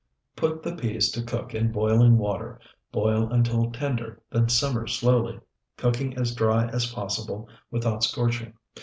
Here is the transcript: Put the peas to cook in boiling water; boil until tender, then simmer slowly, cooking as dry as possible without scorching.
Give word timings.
Put 0.35 0.63
the 0.63 0.75
peas 0.75 1.11
to 1.11 1.21
cook 1.21 1.53
in 1.53 1.71
boiling 1.71 2.17
water; 2.17 2.59
boil 2.91 3.29
until 3.31 3.71
tender, 3.71 4.19
then 4.31 4.49
simmer 4.49 4.87
slowly, 4.87 5.39
cooking 5.77 6.17
as 6.17 6.33
dry 6.33 6.65
as 6.69 6.87
possible 6.91 7.47
without 7.69 8.01
scorching. 8.03 8.53